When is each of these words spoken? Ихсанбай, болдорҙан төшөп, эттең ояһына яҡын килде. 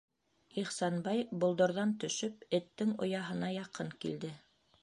Ихсанбай, 0.61 1.21
болдорҙан 1.43 1.93
төшөп, 2.05 2.49
эттең 2.61 2.97
ояһына 3.09 3.55
яҡын 3.61 3.97
килде. 4.07 4.35